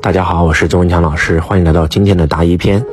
[0.00, 2.86] 大家好，我是周文强老师，欢迎来到今天的答疑篇。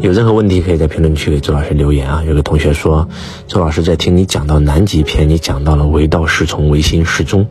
[0.00, 2.22] 有任何问题可以在评论区给周老师留言啊。
[2.26, 3.06] 有个同学说，
[3.46, 7.46] 周老师在听你讲到南极篇，你讲到了唯道是从，唯心是宗。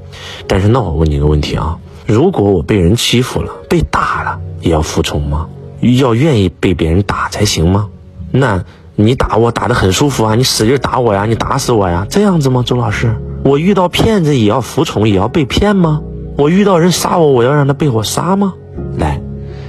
[0.48, 5.48] 但是那我问你一个问题啊，如果我被人欺负了，被打了，也要服从吗？
[6.00, 7.90] 要愿意被别人打才行吗？
[8.32, 12.64] 那你打我打得很舒服啊，你使劲打我呀，你打死我呀，这样子吗？
[12.66, 16.02] 周老师，我遇到骗子也要服从，也要被骗吗？
[16.36, 18.56] 我遇到人杀我，我要让他被我杀吗？
[18.98, 19.20] 来，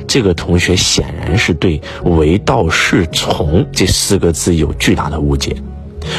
[0.06, 5.56] 这个同学显然是对“唯道是从”这四个字有巨大的误解。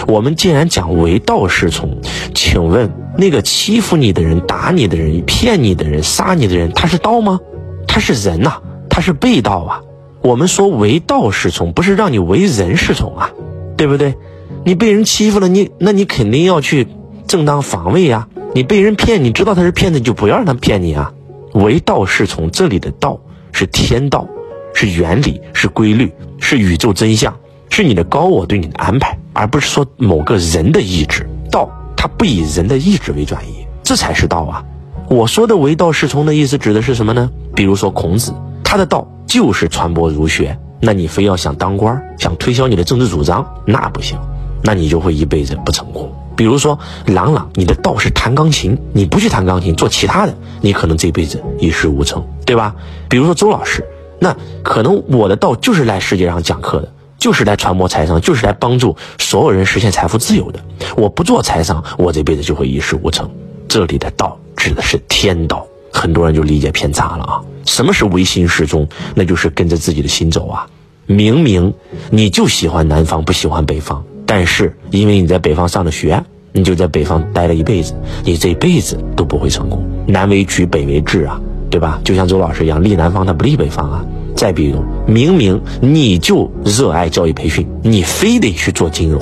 [0.08, 1.98] 我们既然讲“唯道是从”，
[2.34, 7.40] 请问那个欺负你的人、打你的人、骗你的人、杀你的人，他是道吗？
[7.88, 8.54] 他是人呐，
[8.90, 9.82] 他是被道啊。
[10.22, 13.30] 我们说“唯道是从”，不是让你为人是从啊，
[13.76, 14.16] 对不对？
[14.64, 16.88] 你被人欺负了，你那你肯定要去
[17.28, 18.30] 正当防卫呀。
[18.56, 21.12] 你被人骗，你知道他是骗子，就不要让他骗你啊。
[21.54, 23.20] 唯道是从，这里的道
[23.52, 24.28] 是天道，
[24.74, 27.34] 是原理，是规律，是宇宙真相，
[27.70, 31.28] 是你的高我对你的安排，而不是说某个人的意志。
[31.52, 34.66] 道它不以人的意志为转移，这才是道啊！
[35.08, 37.30] 我说的唯道是从的意思指的是什么呢？
[37.56, 44.18] 比如说孔子，他的道就是传播儒学，那你非要想当官，想推销你的政治主张，那不行，
[44.64, 46.12] 那你就会一辈子不成功。
[46.36, 52.76] 比如说，朗朗，你的道是弹钢琴，你不去弹钢琴，做其他的，你可能这辈子一事无成，对吧？
[53.10, 53.86] 比如说周老师，
[54.20, 60.60] 那可能我的道就是来世界上讲课的，就是来传播财商，就是来帮助所有人实现财富自由的。
[60.98, 63.30] 我不做财商，我这辈子就会一事无成。
[63.68, 67.42] 这里的道指的是天道，很多人就理解偏差了啊。
[67.66, 68.88] 什么是唯心是宗？
[69.16, 70.68] 那就是跟着自己的心走啊。
[71.06, 71.74] 明明
[72.10, 74.04] 你就喜欢南方，不喜欢北方。
[74.36, 76.20] 但是，因为你在北方上的学，
[76.54, 77.94] 你就在北方待了一辈子，
[78.26, 79.88] 你这辈子都不会成功。
[80.08, 81.40] 南为曲，北为治啊，
[81.70, 82.02] 对吧？
[82.04, 84.04] 就像周老师一样，立南方他不立北方啊。
[84.36, 89.22] 再比如，明明你就热爱教育培训，你非得去做金融，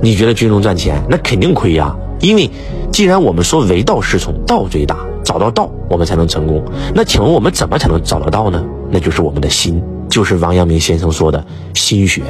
[0.00, 1.92] 你觉得金融赚钱，那肯定亏呀。
[2.20, 2.48] 因为，
[2.92, 6.62] 既然我们说唯道是从，道最大，找到道我们才能成功。
[6.94, 8.64] 那请问我们怎么才能找得到呢？
[8.92, 12.22] 那就是我们的心，就是王阳明先生说的心学。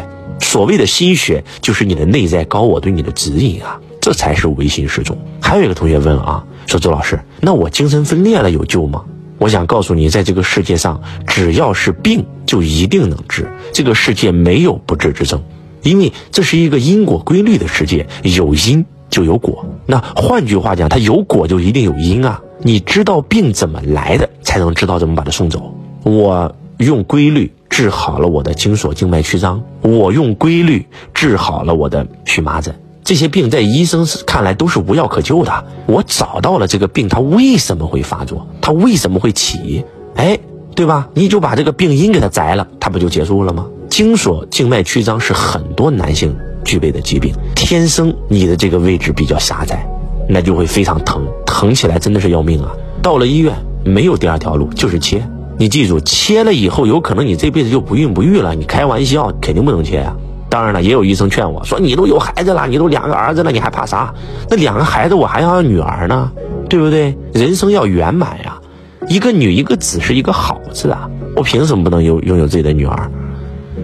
[0.42, 5.16] 所谓的心学，就是你的内在高我对你的指引啊，这才是唯心是宗。
[5.40, 9.04] 还有一个同学问啊，说周老师，那我精神分裂了有救吗？
[9.38, 13.50] 我想告诉你，在这个世界上，只要是病，就一定能治。
[13.72, 15.42] 这个世界没有不治之症，
[15.82, 19.64] 因为这是一个因果规律的世界，有因就有果。
[19.86, 22.40] 那换句话讲，它有果就一定有因啊。
[22.64, 25.74] 你知道病怎么来的，才能知道怎么把它送走。
[26.04, 27.50] 我用规律。
[27.72, 32.74] 治好了我的经锁静脉曲张，我用规律治好了我的荨麻疹。
[33.02, 35.64] 这些病在医生看来都是无药可救的。
[35.86, 38.46] 我找到了这个病，它为什么会发作？
[38.60, 39.86] 它为什么会起？
[40.16, 40.38] 哎，
[40.76, 41.08] 对吧？
[41.14, 43.66] 你就把这个病因给它摘了，它不就结束了吗？
[43.88, 49.88] 经锁静脉曲张是很多男性具备的疾病，天生你的这个位置比较狭窄，
[50.28, 52.70] 那就会非常疼，疼起来真的是要命啊！
[53.02, 55.26] 到了医院没有第二条路，就是切。
[55.62, 58.52] 你记住，切了以后有可能你这辈子就不孕不育了。
[58.52, 60.12] 你开玩笑，肯定不能切呀。
[60.48, 64.12] 当然了，也有医生劝我说：“你都有孩子了，你都两个儿子了，你还怕啥？
[64.50, 66.32] 那两个孩子我还要要女儿呢，
[66.68, 67.16] 对不对？
[67.32, 68.60] 人生要圆满呀，
[69.06, 71.08] 一个女一个子是一个好字啊。
[71.36, 73.08] 我凭什么不能拥拥有自己的女儿？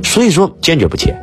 [0.03, 1.17] 所以说坚决不切。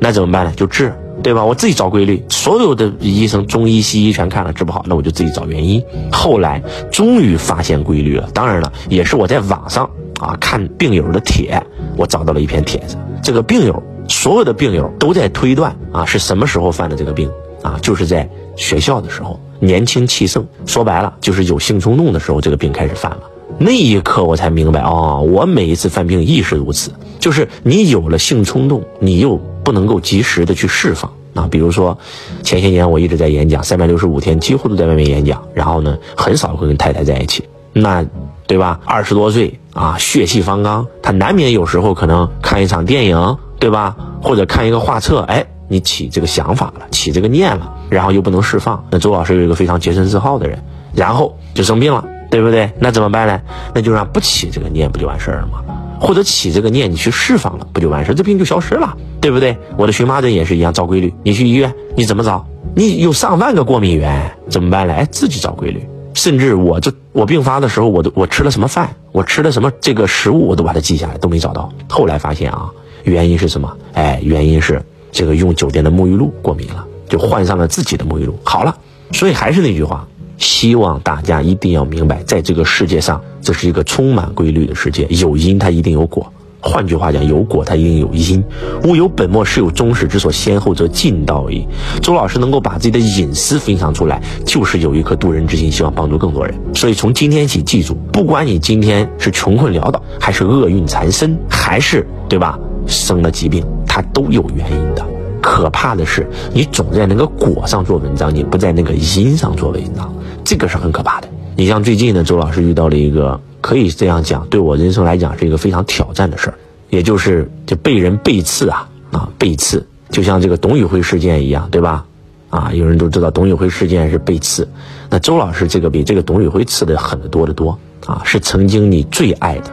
[0.00, 0.52] 那怎么办呢？
[0.56, 1.44] 就治。”对吧？
[1.44, 5.84] 我自己找规律，所有的医生、中医、西医全看了治不好，那我就自己找原因。
[6.10, 8.26] 后来终于发现规律了。
[8.32, 11.60] 当然了，也是我在网上啊看病友的帖，
[11.96, 12.96] 我找到了一篇帖子。
[13.22, 17.30] 这个病友，所有的病友都在推断啊是什么时候犯的这个病
[17.62, 17.78] 啊？
[17.82, 23.22] 就是在学校的时候，年轻气盛，说白了就是有性冲动的时候，这个病开始犯了。
[23.58, 29.40] 那一刻我才明白哦，我每一次犯病亦是如此，就是你有了性冲动，你又。
[29.62, 31.96] 不能够及时的去释放啊，比如说，
[32.42, 37.44] 前些年我一直在演讲，三百六十五天几乎都在外面演讲，然后呢，很少会跟太太在一起，
[37.74, 38.04] 那，
[38.48, 38.80] 对吧？
[38.86, 43.96] 二十多岁啊，血气方刚，他难免有时候可能看一场电影，对吧？
[44.22, 48.82] 或者看一个画册，哎，你起这个想法了，起这个念了，然后又不能释放。
[48.90, 50.58] 那周老师有一个非常洁身自好的人，
[50.92, 52.70] 然后就生病了，对不对？
[52.78, 53.40] 那怎么办呢？
[53.74, 55.62] 那就让不起这个念，不就完事儿了吗？
[56.00, 59.56] 或者起这个念，你去释放了，不就完事儿这病就消失了，对不对？
[59.76, 61.14] 我的荨麻疹也是一样，找规律。
[61.22, 62.44] 你去医院，你怎么找？
[62.74, 64.94] 你有上万个过敏源，怎么办呢？
[64.94, 65.86] 哎，自己找规律。
[66.14, 71.72] 甚至我这我病发的时候，我都我吃了什么饭，我吃了什么这个食物，我都把它记下来，都没找到。
[71.88, 72.70] 后来发现啊，
[73.04, 73.76] 原因是什么？
[73.94, 78.38] 哎，原因是这个用酒店的沐浴露过敏了，就换上了自己的沐浴露。
[78.44, 78.76] 好了，
[79.12, 86.32] 所以还是那句话，希望大家一定要明白，在这个世界上，这是一个充满规律的世界，有因它一定有果。
[86.62, 88.44] 换句话讲，有果它一定有因。
[88.84, 91.66] 物有本末，事有终始，之所先后，则近道矣。
[92.02, 96.54] 周老师能够把自己的隐私分享出来，就是有一颗渡人之心，希望帮助更多人。
[96.74, 105.02] 所以从今天起，记住，不管你今天是穷困潦倒，还是厄运缠身，还是对吧，生了疾病，它都有原因的。
[105.40, 110.14] 可怕的是，你总在那个果上做文章，你不在那个因上做文章，
[110.44, 111.28] 这个是很可怕的。
[111.56, 113.40] 你像最近呢，周老师遇到了一个。
[113.60, 116.54] 可以这样讲，对我人生来讲是一个非常挑战的事儿，
[116.88, 122.04] 也就是就被人背刺啊啊背刺，就像这个董宇辉事件一样，对吧？
[122.50, 124.68] 啊，有人都知道董宇辉事件是背刺，
[125.08, 129.70] 那周老师这个比这个董宇辉刺的狠得多得多啊，是曾经你最爱的，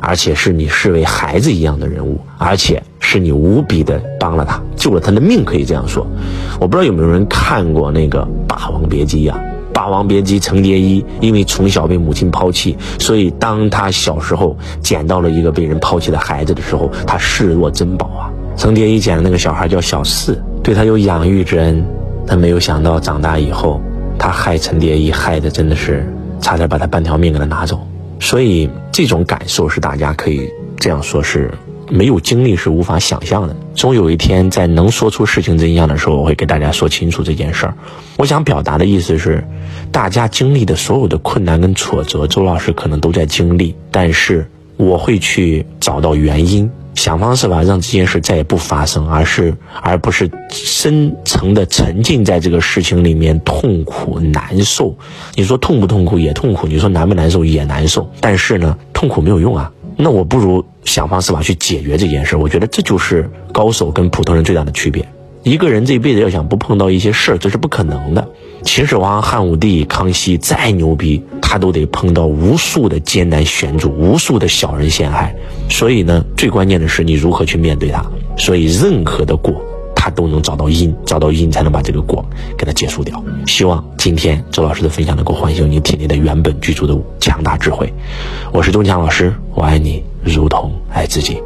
[0.00, 6.06] 而且是你视为孩子一样的人物，而且是你无比的帮了他，救了他的命，可以这样说。
[6.58, 9.38] 我不知道有没有人看过那个《霸王别姬》呀？
[9.78, 18.26] 《霸王别姬》，程蝶衣因为从小被母亲抛弃，所以当他小时候捡到了一个被人抛弃的孩子的时候，他视若珍宝啊。
[18.56, 21.80] 程蝶衣捡的那个小孩叫小四，对他有养育之恩，
[22.26, 23.80] 他没有想到长大以后，
[24.18, 26.04] 他害程蝶衣害的真的是
[26.40, 27.78] 差点把他半条命给他拿走。
[28.18, 31.48] 所以这种感受是大家可以这样说，是。
[31.88, 33.56] 没有经历是无法想象的。
[33.74, 37.74] 终有一天，在能说出事情真相的时候，我会给大家说清楚这件事儿。
[38.16, 39.42] 我想表达的意思是，
[39.90, 54.96] 大家经历的所有的困难跟挫折，周老师可能都在经历，但是我会去找到原因，想方设法让这件事再也不发生，而是而不是深层的沉浸在这个事情里面痛苦难受。
[55.34, 59.72] 你说痛不痛苦也痛苦，你说难不难受也难受，但是呢，痛苦没有用啊。
[59.96, 62.36] 那我不如想方设法去解决这件事。
[62.36, 65.06] 我觉得这就是高手跟普通人最大的区别。
[65.44, 68.28] 一个人这一辈子要想不碰到一些事儿，这是不可能的。
[68.64, 75.34] 秦始皇、汉武帝、康熙再牛逼，他都得碰到无数的艰难险阻，无数的小人陷害。
[75.70, 78.04] 所以呢，最关键的是你如何去面对他。
[78.36, 79.54] 所以任何的果。
[80.10, 82.24] 都能找到因，找到因才能把这个果
[82.56, 83.22] 给它结束掉。
[83.46, 87.92] 希望今天周老师的分享能够唤醒你体内的原本具足的强大智慧。
[88.52, 91.40] 我是钟强老师，我爱你如同爱自己。